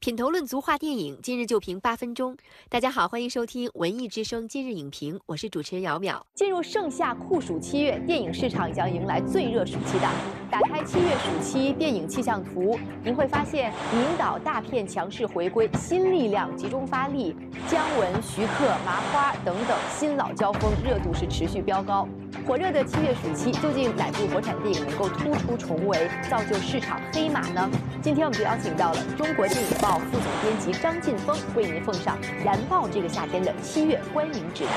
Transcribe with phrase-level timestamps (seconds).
[0.00, 2.34] 品头论足话电影，今日就评八分钟。
[2.70, 6.18] 大家好，欢迎收听文艺之声今日影评，我是主持人姚淼。
[6.32, 10.10] 进入盛夏酷暑七月，电影市场将迎来最热暑期档。
[10.50, 17.36] 打开七月暑期电影气象图，您会发现名导大片强势回归，新力量集中发力，
[17.68, 22.08] 姜文、徐克、麻花等等新老交锋，热度是持续飙高。
[22.46, 27.68] 火热的七月暑期，究竟哪部国产电影能够突出重围，造就市场黑马呢？
[28.02, 34.72] 今天我们就邀请到了中国电影报副总编辑张劲峰，为您奉上燃爆这个夏天的七月观影指南。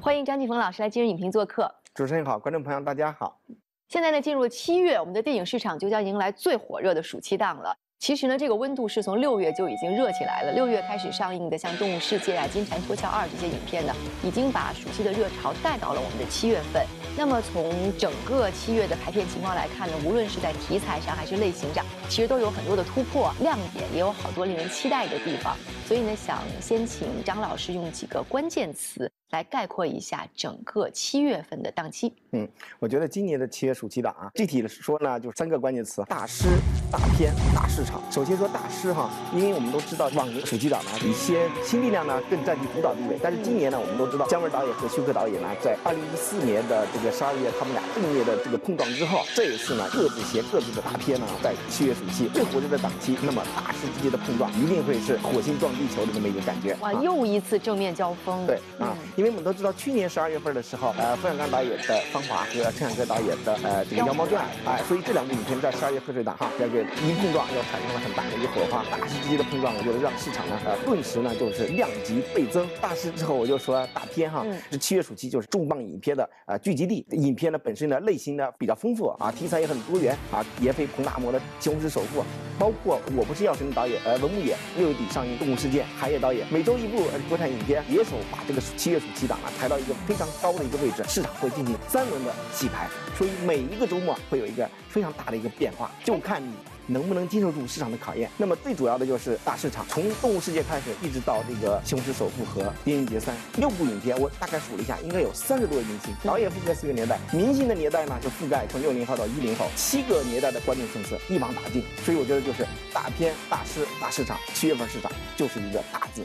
[0.00, 1.72] 欢迎张劲峰老师来今日影评做客。
[1.94, 3.40] 主持人好，观众朋友大家好。
[3.88, 7.76] 现在呢，进入七月，我们的电影市场就将迎来最火热的暑期档了。
[8.00, 10.52] 其实呢，这个温度是从六月就已经热起来了。
[10.52, 16.82] 六月开始上映的像《动物世界》啊、《金蝉脱壳二》这些影片呢，已经把暑期的热潮带到了我们的七月份。
[17.14, 25.54] 那么从整个七月的排片情况来看呢，无论是在题材上还是类型上，其实都有很多的突破亮点，也有好多令人期待的地方。
[25.84, 29.12] 所以呢，想先请张老师用几个关键词。
[29.30, 32.12] 来概括一下整个七月份的档期。
[32.32, 36.48] 嗯，我觉得今年的七月暑期档啊，具体的说呢，就是三个关键词：大师、
[36.90, 38.02] 大片、大市场。
[38.10, 43.18] 首先说大师哈，因为我们都知道往年暑期档呢，一些新力量呢更占据主导地位。
[43.22, 56.76] 但是今年呢，我们都知道姜文导演和徐克导演呢，在二零一四年的这个十二月，他们俩正面的这个碰撞之后，这一次呢，各自携各自的大片呢，在七月暑期最火热的档期，那么大师之间的碰撞一定会是火星撞地球的这么一个感觉。
[56.80, 58.46] 哇，又一次正面交锋。
[58.46, 58.96] 对啊。
[59.20, 72.66] 因为我们都知道，去年十二月份的时候，呃，冯小刚导演的《芳华》和陈凯歌导演的呃这个《妖猫传》，哎，所以这两部影片在十二月贺岁档哈，这个一碰撞又产生了很大的一个火花，大师之间的碰撞，我觉得让市场呢，呃，顿时呢就是量级倍增。
[72.80, 77.04] 大师之后，我就说大片哈，这七月暑期就是重磅影片的呃聚集地。
[77.10, 82.22] 影片呢本身呢类型呢比较丰富啊，题材也很多元啊，也非彭大魔的《西红柿首富》，
[82.58, 89.04] 包括我不是药神的导演呃文牧野六月底上映《动物世界》，海野导演每周一部国产影片，联手把这个七月暑。
[89.12, 96.52] 期档啊，抬到一个非常高的一个位置，市场会进行三轮的洗牌，所以每一个周末会有一个非常大的一个变化，就看你
[96.86, 98.30] 能不能经受住市场的考验。
[98.36, 111.84] 那么最主要的就是大市场，从动物世界开始，一直到这个西红柿首富和狄仁杰三六部影片，我大概数了一下，应该有三十多位明星，导演覆盖四个年代，明星的年代呢就覆盖从六零后到一零后七个年代的观众层次一网打尽。
[112.04, 116.24] 所以我觉得就是大片、大师、大市场，七月份市场就是一个大字。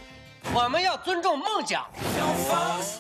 [0.54, 1.84] 我们要尊重梦想。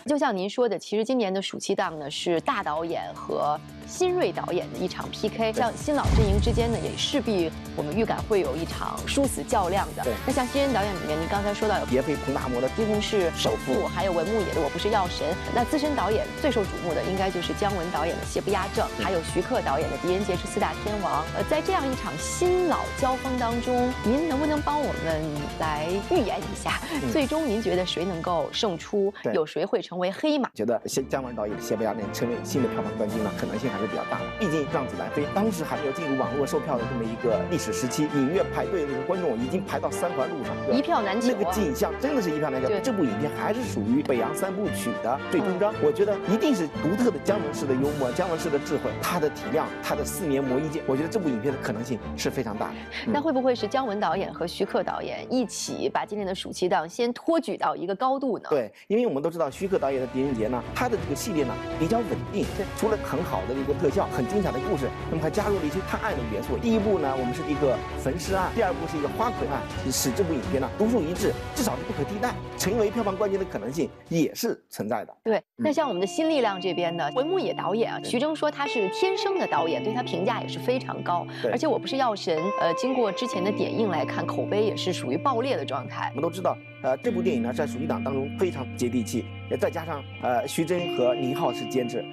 [0.06, 3.60] 就像您说的，其实今年的暑期档呢是大导演和。
[3.88, 10.04] 新锐导演的一场 PK，像新老阵营之间呢，也势必我们预感会有一场殊死较量的。
[10.04, 15.28] 对，那像新人导演里面，您刚才说到有别被彭大魔的《西红柿首富》，还有文牧野的《我不是药神》。
[15.54, 21.22] 那资深导演最受瞩目的，应该就是姜文导演的《邪不压正》，还有徐克导演的《狄仁杰是四大天王》。
[21.38, 25.24] 呃，在这样一场新老交锋当中，您能不能帮我们
[25.60, 26.82] 来预言一下，
[27.14, 29.14] 最终您觉得谁能够胜出？
[29.34, 30.50] 有谁会成为黑马？
[30.54, 33.32] 觉得姜姜文导演的《邪不压正》成为新的票房冠军呢？
[33.38, 34.26] 可能性还是比较大的。
[34.40, 41.28] 毕竟《让子弹飞》当时还没有进入网络售票的这么一个历史时期，影院排队的观众已经排到三环路上，一票难求。
[41.28, 42.70] 那个景象真的是一票难求。
[42.84, 52.76] 这部影片还是属于北洋三部曲的最终章，我觉得一定是独特的姜文式的幽默，姜文式的智慧，他的体量，他的四年磨一剑，我觉得这部影片的可能性是非常大的。
[53.08, 58.48] 那会不会是姜文导演和徐克导演一起把今年的暑期档先托举到一个高度呢？
[58.50, 64.08] 对，因为我们都知道徐克导演的《狄仁杰》呢，他的这个系列呢比较稳定，对，除了很好的一个特效。
[64.16, 66.58] 很精彩的故事，那么还加入了一些探案的元素。
[66.58, 69.62] 第一部呢，我们是一个焚尸案；第二部是一个花魁案，
[69.92, 75.14] 使这部影片呢独树一帜，至少是不可替代，成为票房冠军的可能性也是存在的。
[75.24, 81.26] 对，那像我们的新力量这边呢，文牧野导演啊，徐峥说他是天生的导演，对他评价也是非常高。
[81.52, 86.10] 而且我不是药神，呃，经过之前的点映来看，口碑也是属于爆裂的状态。
[86.16, 92.06] 我们都知道，呃，这部电影呢在暑期档当中非常接地气，也再加上呃徐峥和宁浩是监制。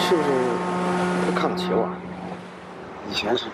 [0.00, 1.94] 是不是看不起我？
[3.10, 3.44] 以前是。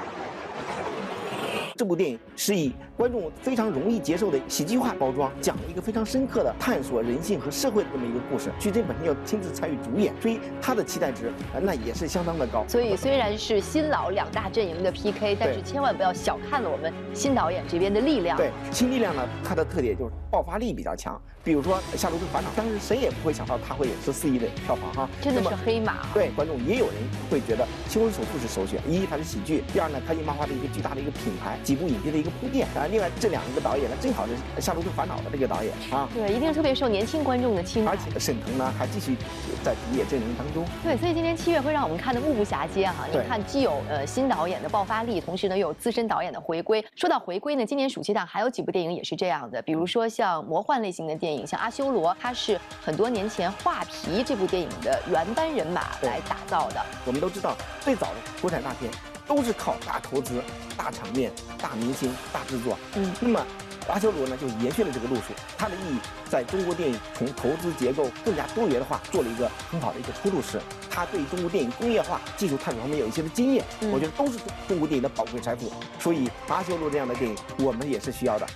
[1.77, 8.53] 这部电影是以观众非常容易接受的喜剧化包装，讲了一个非常深刻的探索人性和社会的这么一个故事。
[8.61, 12.65] 徐峥本身要亲自参与主演，所以他的期待值那也是相当的高。
[12.69, 18.37] 所以虽然是新老两大阵营的 PK，但是千万不要小看了我们新导演这边的力量。
[18.37, 21.21] 对，新力量呢，它的特点就是爆发力比较强。
[21.43, 26.07] 比如说《夏洛特烦恼》，当时谁也不会想到它会有十四亿的票房哈，真的是黑马。
[26.15, 26.95] 对，观众也有人
[27.31, 32.87] 会觉得《西红柿首富》是首选，一它是喜剧，第二呢，它以漫画的一个巨大的一个品牌，几部影片的一个铺垫啊。
[32.91, 36.09] 另外这两个导演呢，正好是《夏洛特烦恼》的这个导演啊。
[36.15, 37.93] 对，一定特别受年轻观众的青睐。
[37.93, 39.17] 而且沈腾呢还继续
[39.65, 40.65] 在主演阵容当中。
[40.83, 43.07] 对，所以今年七月会让我们看的目不暇接哈。
[43.11, 46.85] 你看，既有呃新导演的爆发力，同时呢又有资深导演的回归。
[46.95, 56.85] 说到回归呢，今年暑期档还有几部电影也是这样的，比如说像魔幻类型的电影，像《阿修罗》，它是很多年前《画皮》这部电影的原班人马来打造的。
[57.07, 58.91] 我们都知道，最早的国产大片
[59.27, 60.43] 都是靠大投资、
[60.77, 62.79] 大场面、大明星、大制作。
[62.95, 63.45] 嗯，那么。
[63.87, 65.99] 阿修罗呢，就延续了这个路数，它的意义
[66.31, 70.59] 在中国电影从投资结构更加多元化做了一个很好的一个铺路石。
[70.91, 73.63] 它对中国电影工业化、技术探索方面有一些的经验，
[73.93, 75.71] 我觉得都是中国电影的宝贵财富。
[76.01, 78.47] 所以阿修罗这样的电影，我们也是需要的。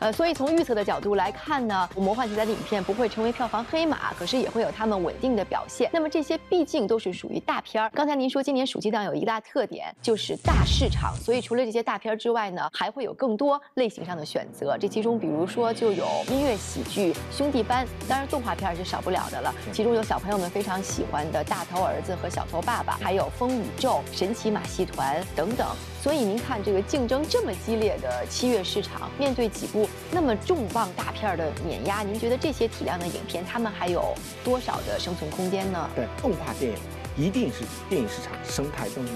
[0.00, 5.90] 呃，所以从预测的角度来看呢，魔幻题材的影片不会成为票房黑马，可是也会有他们稳定的表现。
[5.92, 7.90] 那么这些毕竟都是属于大片儿。
[7.94, 14.74] 刚才您说今年暑期档有一大特点就是大市场，所以除了这些大片儿之外呢，还会有更多类型上的选择。
[14.78, 19.54] 这其中比如说就有音乐喜剧《兄弟班》，当然动画片是少不了的了。
[19.70, 25.68] 其中有小朋友们非常喜欢的《大头儿子和小头爸爸》，还有《风宇宙》《神奇马戏团》等等。
[26.02, 29.86] 所以您看这个竞争这么激烈的七月市场，面对几部。
[30.10, 34.14] 那么重磅大片的碾压，您觉得这些体量的影片，他们还有
[34.44, 35.90] 多少的生存空间呢？
[35.94, 36.78] 对，动画电影
[37.16, 39.14] 一定是电影市场生态当中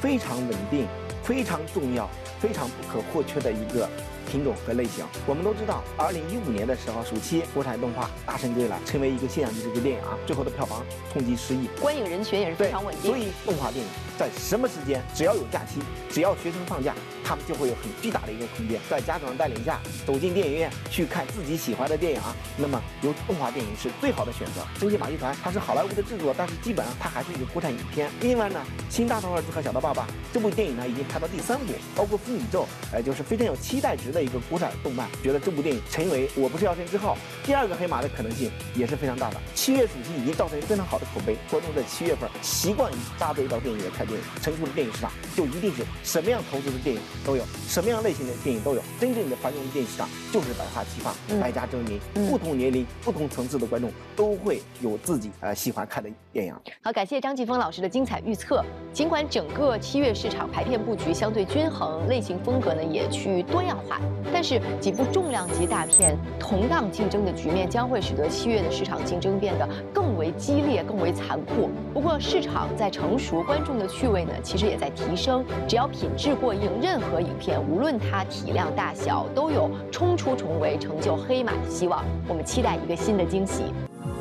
[0.00, 0.86] 非常稳定、
[1.22, 2.08] 非常重要、
[2.38, 3.88] 非常不可或缺的一个。
[4.30, 13.10] 品种和类型，我们都知道，二零一五年的时候，暑期国产动画大圣归来，成为一个现象级这个电影啊，最后的票房冲击十亿，观影人群也是非常稳定。
[13.10, 13.90] 所以动画电影
[14.20, 15.80] 在什么时间，只要有假期，
[16.10, 16.94] 只要学生放假，
[17.24, 22.36] 他们就会有很巨大的一个空间，在家长的带领下走进电影院去看自己喜欢的电影啊。
[22.58, 24.60] 那么，有动画电影是最好的选择。
[24.78, 28.10] 神奇马戏团它是好莱坞的制作，但是基本上它还是一个国产影片。
[28.20, 34.22] 另外呢，新大头儿子和小头爸爸这部电影呢已经拍到第三部，包括风宇宙，哎，就是非常有期待值的。
[34.22, 39.36] 一个国产动漫，觉得这部电影成为《我不是药神》之后第二个黑马的可能性也是非常大的。
[39.54, 48.82] 七月暑期已经造成非常好的口碑，观众在七月份习惯于扎堆到电影院看电影，成熟的电影市场就一定是什么样投资的电影都有，什么样类型的电影都有。
[48.98, 56.54] 真正的繁荣的电影市场就是百花齐放，百家争鸣，不同年龄、不同层次的观众都会有自己呃喜欢看的电影。
[56.82, 58.64] 好，感谢张继峰老师的精彩预测。
[58.92, 64.00] 尽管整个七月市场排片布局相对均衡，类型风格呢也趋于多样化。
[64.32, 71.70] 但是几部重量级大片同档竞争的局面，将会使得七月的市场竞争变得更为激烈、更为残酷。
[71.92, 75.44] 不过市场在成熟，观众的趣味呢，其实也在提升。
[75.68, 82.04] 只要品质过硬，任何影片无论它体量大小，都有冲出重围、成就黑马的希望。
[82.28, 83.64] 我们期待一个新的惊喜。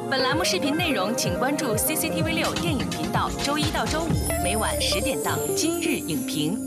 [0.09, 6.57] 本栏目视频内容，请关注 CCTV 六电影频道，周一到周五每晚十点档《今日影评》。